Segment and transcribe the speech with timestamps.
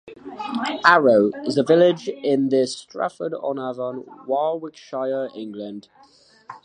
[0.83, 5.89] "Arrow" is a village in the Stratford-on-Avon Warwickshire, England.